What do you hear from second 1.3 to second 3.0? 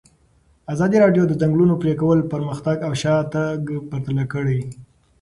ځنګلونو پرېکول پرمختګ او